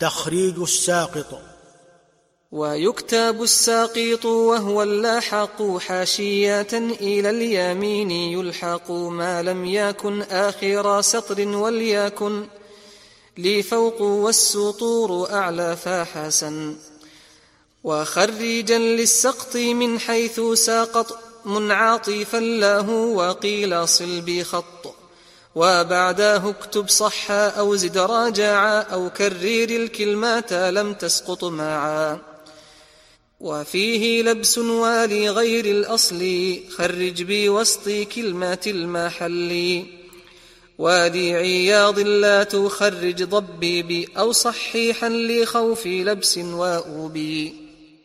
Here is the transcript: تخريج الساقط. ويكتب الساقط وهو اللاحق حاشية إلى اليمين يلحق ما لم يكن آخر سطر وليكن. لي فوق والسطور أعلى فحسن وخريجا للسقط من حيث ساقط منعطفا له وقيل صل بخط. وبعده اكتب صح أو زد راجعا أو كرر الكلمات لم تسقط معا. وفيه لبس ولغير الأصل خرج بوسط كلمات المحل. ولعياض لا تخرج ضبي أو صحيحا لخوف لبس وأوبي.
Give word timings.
تخريج 0.00 0.58
الساقط. 0.58 1.40
ويكتب 2.52 3.42
الساقط 3.42 4.24
وهو 4.24 4.82
اللاحق 4.82 5.76
حاشية 5.76 6.68
إلى 7.00 7.30
اليمين 7.30 8.10
يلحق 8.10 8.90
ما 8.90 9.42
لم 9.42 9.64
يكن 9.64 10.22
آخر 10.22 11.00
سطر 11.00 11.48
وليكن. 11.48 12.46
لي 13.38 13.62
فوق 13.62 14.00
والسطور 14.00 15.32
أعلى 15.32 15.76
فحسن 15.76 16.76
وخريجا 17.84 18.78
للسقط 18.78 19.56
من 19.56 20.00
حيث 20.00 20.40
ساقط 20.40 21.18
منعطفا 21.44 22.36
له 22.36 22.90
وقيل 22.90 23.88
صل 23.88 24.20
بخط. 24.20 24.95
وبعده 25.56 26.50
اكتب 26.50 26.88
صح 26.88 27.30
أو 27.30 27.76
زد 27.76 27.98
راجعا 27.98 28.80
أو 28.80 29.10
كرر 29.10 29.68
الكلمات 29.70 30.52
لم 30.52 30.94
تسقط 30.94 31.44
معا. 31.44 32.18
وفيه 33.40 34.22
لبس 34.22 34.58
ولغير 34.58 35.64
الأصل 35.64 36.60
خرج 36.76 37.22
بوسط 37.22 37.88
كلمات 37.88 38.66
المحل. 38.66 39.82
ولعياض 40.78 41.98
لا 41.98 42.44
تخرج 42.44 43.22
ضبي 43.22 44.08
أو 44.18 44.32
صحيحا 44.32 45.08
لخوف 45.08 45.86
لبس 45.86 46.38
وأوبي. 46.38 47.65